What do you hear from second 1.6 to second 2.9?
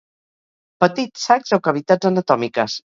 cavitats anatòmiques.